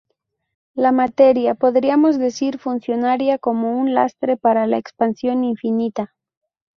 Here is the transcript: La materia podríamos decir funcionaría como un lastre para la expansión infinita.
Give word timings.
La 0.73 0.91
materia 0.91 1.53
podríamos 1.53 2.17
decir 2.17 2.57
funcionaría 2.57 3.37
como 3.37 3.77
un 3.79 3.93
lastre 3.93 4.35
para 4.35 4.65
la 4.65 4.77
expansión 4.79 5.43
infinita. 5.43 6.15